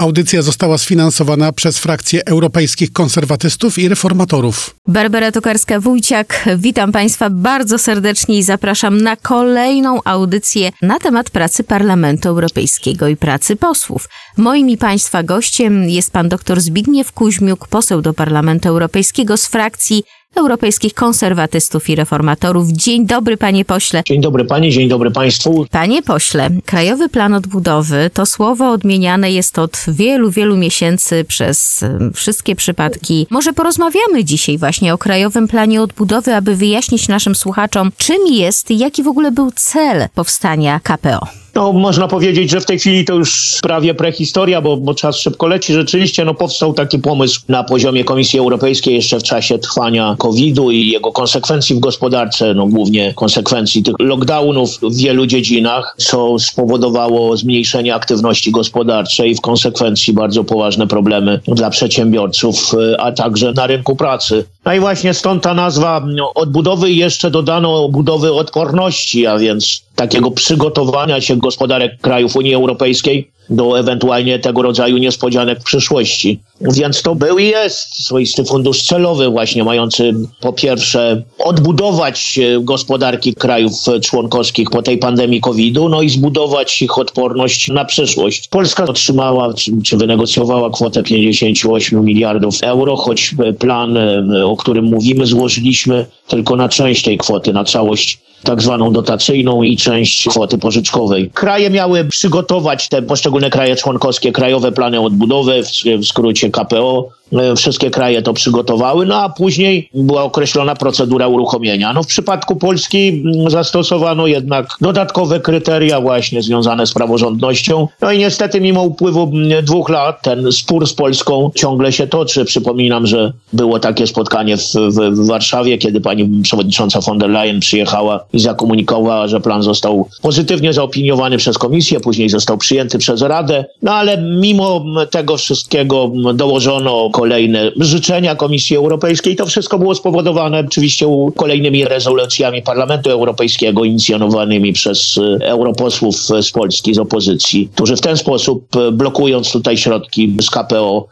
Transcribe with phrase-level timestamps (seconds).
[0.00, 4.76] Audycja została sfinansowana przez frakcję europejskich konserwatystów i reformatorów.
[4.86, 12.28] Barbara Tokarska-Wójciak, witam Państwa bardzo serdecznie i zapraszam na kolejną audycję na temat pracy Parlamentu
[12.28, 14.08] Europejskiego i pracy posłów.
[14.36, 20.02] Moim i Państwa gościem jest pan dr Zbigniew Kuźmiuk, poseł do Parlamentu Europejskiego z frakcji
[20.36, 22.68] Europejskich Konserwatystów i Reformatorów.
[22.68, 24.02] Dzień dobry, panie pośle.
[24.06, 25.66] Dzień dobry pani, dzień dobry państwu.
[25.70, 31.84] Panie pośle, Krajowy Plan Odbudowy to słowo odmieniane jest od wielu, wielu miesięcy przez
[32.14, 33.26] wszystkie przypadki.
[33.30, 38.78] Może porozmawiamy dzisiaj właśnie o Krajowym Planie Odbudowy, aby wyjaśnić naszym słuchaczom, czym jest i
[38.78, 41.26] jaki w ogóle był cel powstania KPO.
[41.54, 45.46] No, można powiedzieć, że w tej chwili to już prawie prehistoria, bo, bo czas szybko
[45.46, 45.72] leci.
[45.72, 50.90] Rzeczywiście no, powstał taki pomysł na poziomie Komisji Europejskiej jeszcze w czasie trwania COVID-u i
[50.90, 57.94] jego konsekwencji w gospodarce, no głównie konsekwencji tych lockdownów w wielu dziedzinach, co spowodowało zmniejszenie
[57.94, 64.44] aktywności gospodarczej i w konsekwencji bardzo poważne problemy dla przedsiębiorców, a także na rynku pracy.
[64.64, 69.82] No i właśnie stąd ta nazwa no, odbudowy i jeszcze dodano budowy odporności, a więc
[69.94, 76.40] takiego przygotowania się gospodarek krajów Unii Europejskiej do ewentualnie tego rodzaju niespodzianek w przyszłości.
[76.60, 83.72] Więc to był i jest swoisty fundusz celowy właśnie mający po pierwsze odbudować gospodarki krajów
[84.02, 88.48] członkowskich po tej pandemii COVID-u, no i zbudować ich odporność na przyszłość.
[88.48, 93.98] Polska otrzymała czy, czy wynegocjowała kwotę 58 miliardów euro, choć plan,
[94.44, 99.76] o którym mówimy, złożyliśmy tylko na część tej kwoty, na całość tak zwaną dotacyjną i
[99.76, 101.30] część kwoty pożyczkowej.
[101.34, 105.62] Kraje miały przygotować te poszczególne kraje członkowskie krajowe plany odbudowy,
[105.98, 107.08] w skrócie KPO,
[107.56, 111.92] wszystkie kraje to przygotowały, no a później była określona procedura uruchomienia.
[111.92, 117.88] No w przypadku Polski mm, zastosowano jednak dodatkowe kryteria właśnie związane z praworządnością.
[118.00, 122.44] No i niestety mimo upływu mm, dwóch lat ten spór z Polską ciągle się toczy.
[122.44, 127.60] Przypominam, że było takie spotkanie w, w, w Warszawie, kiedy pani przewodnicząca von der Leyen
[127.60, 133.64] przyjechała i zakomunikowała, że plan został pozytywnie zaopiniowany przez komisję, później został przyjęty przez Radę.
[133.82, 139.36] No ale mimo tego wszystkiego dołożono kolejne życzenia Komisji Europejskiej.
[139.36, 146.94] To wszystko było spowodowane oczywiście kolejnymi rezolucjami Parlamentu Europejskiego inicjowanymi przez e, europosłów z Polski,
[146.94, 151.06] z opozycji, którzy w ten sposób, e, blokując tutaj środki z KPO,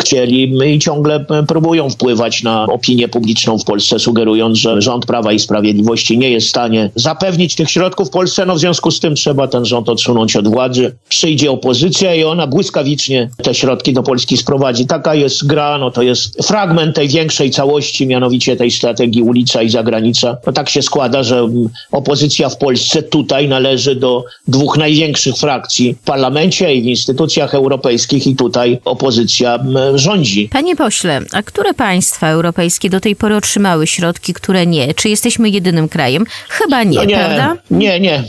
[0.00, 5.38] chcieli i ciągle próbują wpływać na opinię publiczną w Polsce, sugerując, że rząd Prawa i
[5.38, 8.46] Sprawiedliwości nie jest w stanie zapewnić tych środków Polsce.
[8.46, 10.96] No w związku z tym trzeba ten rząd odsunąć od władzy.
[11.08, 14.86] Przyjdzie opozycja i ona błyskawicznie te środki do Polski sprowadzi.
[14.86, 19.70] Taka jest gra, no to jest fragment tej większej całości, mianowicie tej strategii ulica i
[19.70, 20.36] zagranica.
[20.46, 21.48] No tak się składa, że
[21.92, 28.26] opozycja w Polsce tutaj należy do dwóch największych frakcji w parlamencie i w instytucjach europejskich
[28.26, 29.58] i tutaj opozycja
[29.94, 30.48] rządzi.
[30.52, 34.94] Panie pośle, a które państwa europejskie do tej pory otrzymały środki, które nie?
[34.94, 36.24] Czy jesteśmy jedynym krajem?
[36.48, 37.56] Chyba nie, no nie prawda?
[37.70, 38.24] Nie, nie.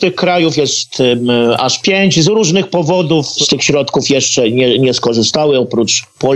[0.00, 1.02] Tych krajów jest
[1.58, 2.24] aż pięć.
[2.24, 5.58] Z różnych powodów z tych środków jeszcze nie, nie skorzystały.
[5.58, 6.33] Oprócz Polski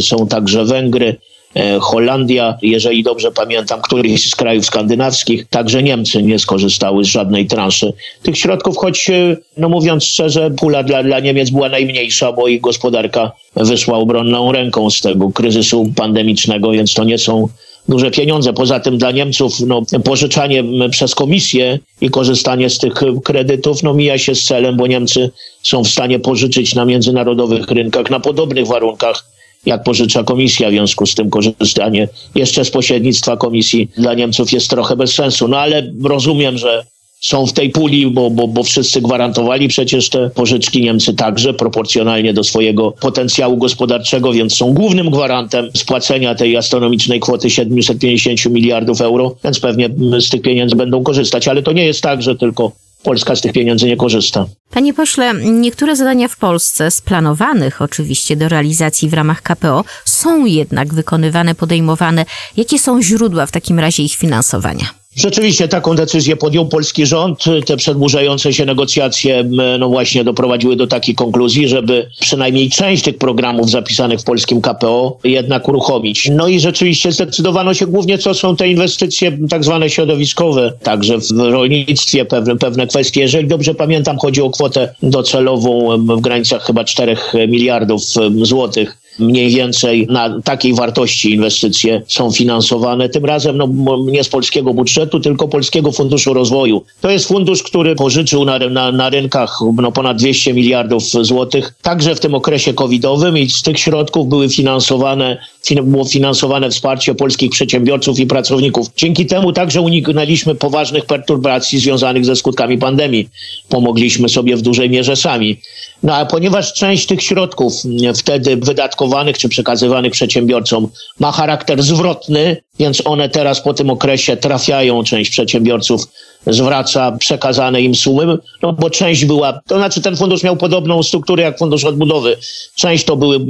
[0.00, 1.16] są także Węgry.
[1.56, 7.46] E, Holandia, jeżeli dobrze pamiętam, któryś z krajów skandynawskich, także Niemcy nie skorzystały z żadnej
[7.46, 12.48] transzy tych środków, choć, e, no mówiąc szczerze, pula dla, dla Niemiec była najmniejsza, bo
[12.48, 17.48] ich gospodarka wyszła obronną ręką z tego kryzysu pandemicznego, więc to nie są
[17.88, 18.52] duże pieniądze.
[18.52, 22.94] Poza tym dla Niemców no, pożyczanie przez komisję i korzystanie z tych
[23.24, 25.30] kredytów no, mija się z celem, bo Niemcy
[25.62, 29.24] są w stanie pożyczyć na międzynarodowych rynkach na podobnych warunkach
[29.66, 34.70] jak pożycza komisja, w związku z tym korzystanie jeszcze z pośrednictwa komisji dla Niemców jest
[34.70, 35.48] trochę bez sensu.
[35.48, 36.84] No ale rozumiem, że
[37.20, 42.34] są w tej puli, bo, bo, bo wszyscy gwarantowali przecież te pożyczki Niemcy także proporcjonalnie
[42.34, 49.34] do swojego potencjału gospodarczego, więc są głównym gwarantem spłacenia tej astronomicznej kwoty 750 miliardów euro,
[49.44, 49.88] więc pewnie
[50.20, 51.48] z tych pieniędzy będą korzystać.
[51.48, 54.46] Ale to nie jest tak, że tylko Polska z tych pieniędzy nie korzysta.
[54.70, 60.94] Panie pośle, niektóre zadania w Polsce, splanowanych oczywiście do realizacji w ramach KPO, są jednak
[60.94, 62.24] wykonywane, podejmowane.
[62.56, 64.97] Jakie są źródła w takim razie ich finansowania?
[65.18, 67.44] Rzeczywiście taką decyzję podjął polski rząd.
[67.66, 69.44] Te przedłużające się negocjacje
[69.78, 75.18] no właśnie doprowadziły do takiej konkluzji, żeby przynajmniej część tych programów zapisanych w polskim KPO
[75.24, 76.30] jednak uruchomić.
[76.32, 81.30] No i rzeczywiście zdecydowano się głównie, co są te inwestycje tak zwane środowiskowe, także w
[81.38, 83.20] rolnictwie pewne, pewne kwestie.
[83.20, 87.16] Jeżeli dobrze pamiętam, chodzi o kwotę docelową w granicach chyba 4
[87.48, 88.02] miliardów
[88.42, 93.08] złotych mniej więcej na takiej wartości inwestycje są finansowane.
[93.08, 93.68] Tym razem no,
[94.06, 96.84] nie z polskiego budżetu, tylko Polskiego Funduszu Rozwoju.
[97.00, 102.14] To jest fundusz, który pożyczył na, na, na rynkach no, ponad 200 miliardów złotych, także
[102.14, 105.38] w tym okresie covidowym i z tych środków były finansowane,
[105.82, 108.86] było finansowane wsparcie polskich przedsiębiorców i pracowników.
[108.96, 113.28] Dzięki temu także uniknęliśmy poważnych perturbacji związanych ze skutkami pandemii.
[113.68, 115.56] Pomogliśmy sobie w dużej mierze sami.
[116.02, 117.72] No a ponieważ część tych środków
[118.16, 120.88] wtedy wydatkowanych czy przekazywanych przedsiębiorcom
[121.20, 126.02] ma charakter zwrotny, więc one teraz po tym okresie trafiają, część przedsiębiorców
[126.46, 131.42] zwraca przekazane im sumy, no bo część była, to znaczy ten fundusz miał podobną strukturę
[131.42, 132.36] jak Fundusz Odbudowy.
[132.74, 133.40] Część to były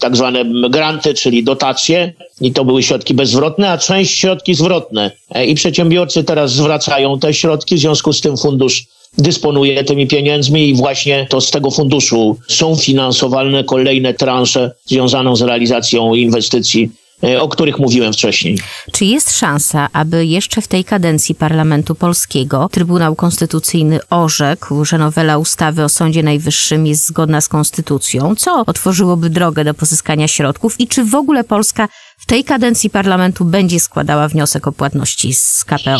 [0.00, 5.10] tak zwane granty, czyli dotacje i to były środki bezzwrotne, a część środki zwrotne.
[5.30, 8.86] E, I przedsiębiorcy teraz zwracają te środki, w związku z tym fundusz
[9.18, 15.42] dysponuje tymi pieniędzmi i właśnie to z tego funduszu są finansowane kolejne transze związane z
[15.42, 16.90] realizacją inwestycji
[17.24, 18.58] e, o których mówiłem wcześniej.
[18.92, 25.38] Czy jest szansa, aby jeszcze w tej kadencji Parlamentu Polskiego Trybunał Konstytucyjny orzekł, że nowela
[25.38, 30.88] ustawy o Sądzie Najwyższym jest zgodna z konstytucją, co otworzyłoby drogę do pozyskania środków i
[30.88, 35.98] czy w ogóle Polska w tej kadencji parlamentu będzie składała wniosek o płatności z KPO?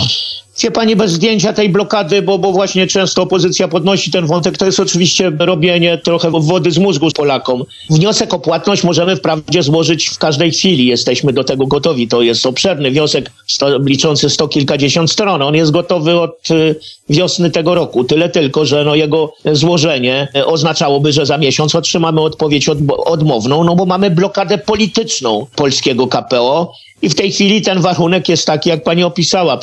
[0.63, 4.67] Wie pani, bez zdjęcia tej blokady, bo, bo właśnie często opozycja podnosi ten wątek, to
[4.67, 7.65] jest oczywiście robienie trochę wody z mózgu Polakom.
[7.91, 12.09] Wniosek o płatność możemy wprawdzie złożyć w każdej chwili, jesteśmy do tego gotowi.
[12.09, 15.43] To jest obszerny wniosek sto, liczący sto kilkadziesiąt stron.
[15.43, 16.77] On jest gotowy od y,
[17.09, 18.05] wiosny tego roku.
[18.05, 23.65] Tyle tylko, że no jego złożenie y, oznaczałoby, że za miesiąc otrzymamy odpowiedź od, odmowną,
[23.65, 26.73] no bo mamy blokadę polityczną polskiego KPO
[27.03, 29.59] i w tej chwili ten warunek jest taki, jak pani opisała,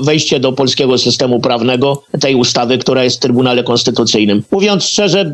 [0.00, 4.42] wejście do polskiego systemu prawnego tej ustawy, która jest w Trybunale Konstytucyjnym.
[4.50, 5.32] Mówiąc szczerze,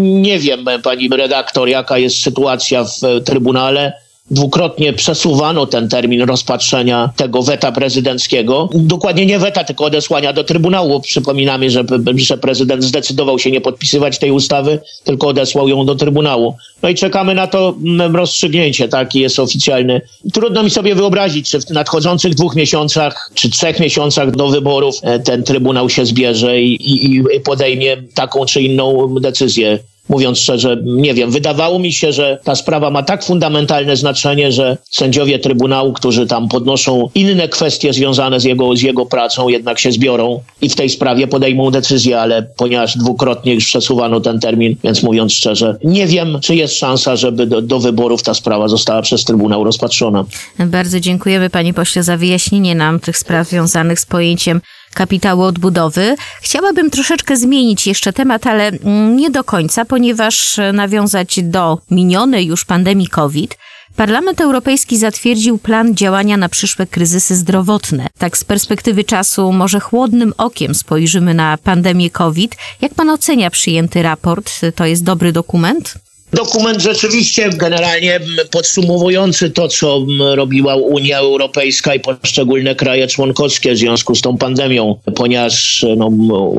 [0.00, 3.92] nie wiem, pani redaktor, jaka jest sytuacja w Trybunale
[4.30, 8.68] dwukrotnie przesuwano ten termin rozpatrzenia tego weta prezydenckiego.
[8.74, 11.00] Dokładnie nie weta, tylko odesłania do Trybunału.
[11.00, 11.84] Przypominamy, że,
[12.16, 16.56] że prezydent zdecydował się nie podpisywać tej ustawy, tylko odesłał ją do Trybunału.
[16.82, 20.00] No i czekamy na to mm, rozstrzygnięcie, taki jest oficjalny.
[20.32, 25.18] Trudno mi sobie wyobrazić, czy w nadchodzących dwóch miesiącach, czy trzech miesiącach do wyborów e,
[25.18, 29.78] ten Trybunał się zbierze i, i, i podejmie taką czy inną decyzję
[30.08, 31.30] mówiąc szczerze, nie wiem.
[31.30, 36.48] Wydawało mi się, że ta sprawa ma tak fundamentalne znaczenie, że sędziowie Trybunału, którzy tam
[36.48, 40.90] podnoszą inne kwestie związane z jego, z jego pracą, jednak się zbiorą i w tej
[40.90, 46.38] sprawie podejmą decyzję, ale ponieważ dwukrotnie już przesuwano ten termin, więc mówiąc szczerze, nie wiem,
[46.42, 50.24] czy jest szansa, żeby do, do wyborów ta sprawa została przez Trybunał rozpatrzona.
[50.58, 54.60] Bardzo dziękujemy panie pośle za wyjaśnienie nam tych spraw związanych z pojęciem
[54.94, 56.16] kapitału odbudowy.
[56.42, 62.46] Chciałabym troszeczkę zmienić jeszcze temat, ale mm, nie do końca, ponieważ e, nawiązać do minionej
[62.46, 63.58] już pandemii COVID.
[63.96, 68.06] Parlament Europejski zatwierdził plan działania na przyszłe kryzysy zdrowotne.
[68.18, 72.56] Tak z perspektywy czasu może chłodnym okiem spojrzymy na pandemię COVID.
[72.80, 74.52] Jak pan ocenia przyjęty raport?
[74.74, 75.94] To jest dobry dokument?
[76.32, 84.14] Dokument rzeczywiście generalnie podsumowujący to, co robiła Unia Europejska i poszczególne kraje członkowskie w związku
[84.14, 86.10] z tą pandemią, ponieważ no,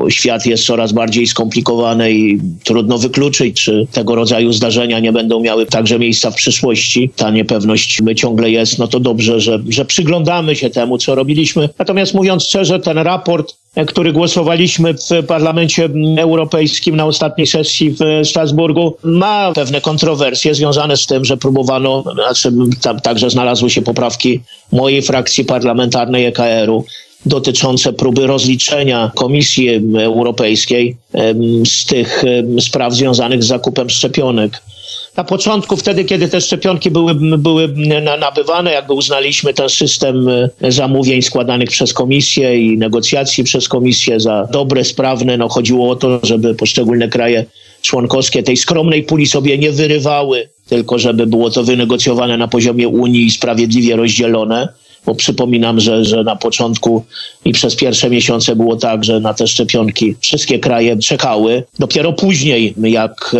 [0.08, 5.66] świat jest coraz bardziej skomplikowany i trudno wykluczyć, czy tego rodzaju zdarzenia nie będą miały
[5.66, 7.10] także miejsca w przyszłości.
[7.16, 11.68] Ta niepewność ciągle jest, no to dobrze, że, że przyglądamy się temu, co robiliśmy.
[11.78, 15.88] Natomiast mówiąc szczerze, ten raport który głosowaliśmy w Parlamencie
[16.18, 22.52] Europejskim na ostatniej sesji w Strasburgu, ma pewne kontrowersje związane z tym, że próbowano, znaczy
[22.82, 24.40] tam także znalazły się poprawki
[24.72, 26.84] mojej frakcji parlamentarnej EKR-u
[27.26, 30.96] dotyczące próby rozliczenia Komisji Europejskiej
[31.66, 32.22] z tych
[32.60, 34.62] spraw związanych z zakupem szczepionek
[35.16, 37.74] na początku, wtedy, kiedy te szczepionki były, były
[38.20, 44.48] nabywane, jakby uznaliśmy ten system e, zamówień składanych przez komisję i negocjacji przez komisję za
[44.52, 47.44] dobre, sprawne, no chodziło o to, żeby poszczególne kraje
[47.82, 53.26] członkowskie tej skromnej puli sobie nie wyrywały, tylko żeby było to wynegocjowane na poziomie Unii
[53.26, 54.68] i sprawiedliwie rozdzielone
[55.06, 57.04] bo przypominam, że, że na początku
[57.44, 61.64] i przez pierwsze miesiące było tak, że na te szczepionki wszystkie kraje czekały.
[61.78, 63.36] Dopiero później, jak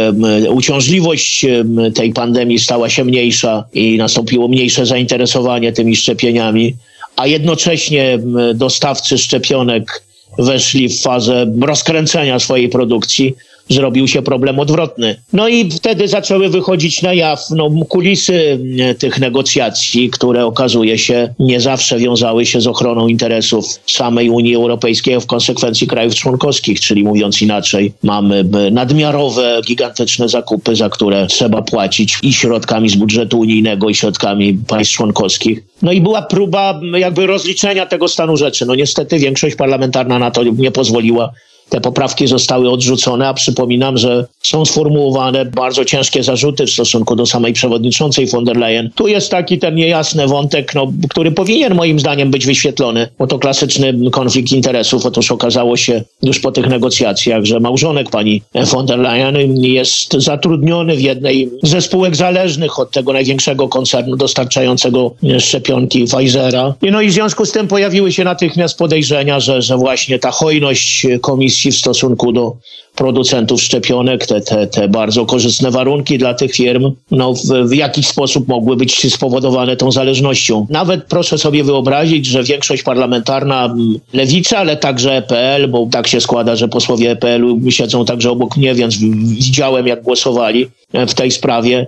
[0.51, 1.47] uciążliwość
[1.95, 6.75] tej pandemii stała się mniejsza i nastąpiło mniejsze zainteresowanie tymi szczepieniami,
[7.17, 8.19] a jednocześnie
[8.55, 10.03] dostawcy szczepionek
[10.39, 13.35] weszli w fazę rozkręcenia swojej produkcji,
[13.69, 15.23] zrobił się problem odwrotny.
[15.33, 21.35] No i wtedy zaczęły wychodzić na jaw no, kulisy e, tych negocjacji, które okazuje się
[21.39, 26.81] nie zawsze wiązały się z ochroną interesów samej Unii Europejskiej, a w konsekwencji krajów członkowskich,
[26.81, 33.39] czyli mówiąc inaczej, mamy nadmiarowe, gigantyczne zakupy, za które trzeba płacić i środkami z budżetu
[33.39, 35.65] unijnego, i środkami państw członkowskich.
[35.83, 38.67] No i była próba jakby rozliczenia tego stanu rzeczy.
[38.67, 41.33] No niestety większość parlamentarna na to nie pozwoliła.
[41.73, 47.27] Te poprawki zostały odrzucone, a przypominam, że są sformułowane bardzo ciężkie zarzuty w stosunku do
[47.27, 48.91] samej przewodniczącej von der Leyen.
[48.95, 53.39] Tu jest taki ten niejasny wątek, no, który powinien moim zdaniem być wyświetlony, bo to
[53.39, 55.07] klasyczny konflikt interesów.
[55.07, 60.97] Otóż okazało się już po tych negocjacjach, że małżonek pani von der Leyen jest zatrudniony
[60.97, 66.75] w jednej ze spółek zależnych od tego największego koncernu dostarczającego szczepionki Pfizera.
[66.83, 71.07] No i w związku z tym pojawiły się natychmiast podejrzenia, że, że właśnie ta hojność
[71.21, 72.57] komisji w stosunku do
[72.95, 78.07] producentów szczepionek, te, te, te bardzo korzystne warunki dla tych firm, no w, w jakiś
[78.07, 80.67] sposób mogły być spowodowane tą zależnością.
[80.71, 83.75] Nawet proszę sobie wyobrazić, że większość parlamentarna
[84.13, 88.75] lewica, ale także EPL, bo tak się składa, że posłowie EPL-u siedzą także obok mnie,
[88.75, 88.97] więc
[89.39, 91.87] widziałem jak głosowali e, w tej sprawie,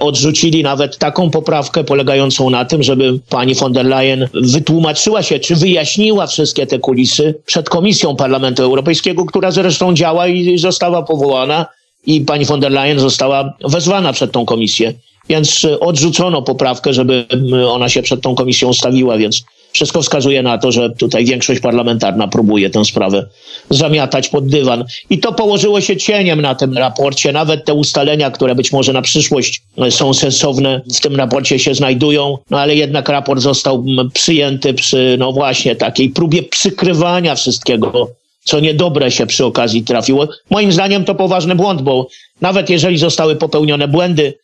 [0.00, 5.56] odrzucili nawet taką poprawkę polegającą na tym, żeby pani von der Leyen wytłumaczyła się, czy
[5.56, 11.66] wyjaśniła wszystkie te kulisy przed Komisją Parlamentu Europejskiego, która zresztą działa i została powołana
[12.06, 14.94] i pani von der Leyen została wezwana przed tą komisję.
[15.28, 20.42] Więc e, odrzucono poprawkę, żeby m, ona się przed tą komisją ustawiła, więc wszystko wskazuje
[20.42, 23.26] na to, że tutaj większość parlamentarna próbuje tę sprawę
[23.70, 24.84] zamiatać pod dywan.
[25.10, 27.32] I to położyło się cieniem na tym raporcie.
[27.32, 31.74] Nawet te ustalenia, które być może na przyszłość e, są sensowne, w tym raporcie się
[31.74, 38.08] znajdują, no ale jednak raport został przyjęty przy, no właśnie, takiej próbie przykrywania wszystkiego,
[38.44, 40.28] co niedobre się przy okazji trafiło.
[40.50, 42.08] Moim zdaniem to poważny błąd, bo
[42.40, 44.34] nawet jeżeli zostały popełnione błędy,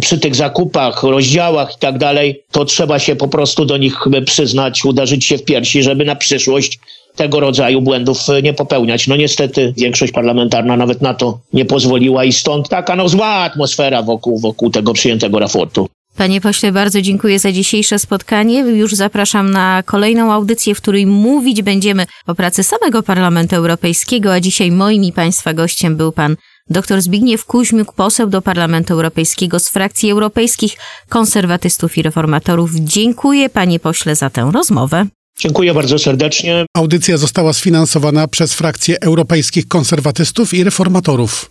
[0.00, 4.84] przy tych zakupach, rozdziałach i tak dalej, to trzeba się po prostu do nich przyznać,
[4.84, 6.78] uderzyć się w piersi, żeby na przyszłość
[7.16, 9.06] tego rodzaju błędów e, nie popełniać.
[9.06, 14.02] No niestety większość parlamentarna nawet na to nie pozwoliła i stąd taka no zła atmosfera
[14.02, 15.88] wokół, wokół tego przyjętego raportu.
[16.16, 18.58] Panie pośle, bardzo dziękuję za dzisiejsze spotkanie.
[18.60, 24.40] Już zapraszam na kolejną audycję, w której mówić będziemy o pracy samego Parlamentu Europejskiego, a
[24.40, 26.36] dzisiaj moim i Państwa gościem był pan
[26.70, 30.76] dr Zbigniew Kuźmiuk, poseł do Parlamentu Europejskiego z frakcji europejskich
[31.08, 32.70] konserwatystów i reformatorów.
[32.74, 35.06] Dziękuję panie pośle za tę rozmowę.
[35.38, 36.66] Dziękuję bardzo serdecznie.
[36.76, 41.42] Audycja została sfinansowana przez frakcję europejskich konserwatystów i reformatorów.